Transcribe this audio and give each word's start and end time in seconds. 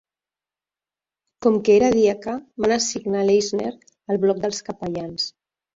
Com 1.47 1.59
que 1.67 1.75
era 1.81 1.91
diaca, 1.97 2.35
van 2.65 2.75
assignar 2.79 3.25
Leisner 3.31 3.73
al 3.79 4.25
bloc 4.27 4.45
dels 4.49 4.69
capellans. 4.73 5.35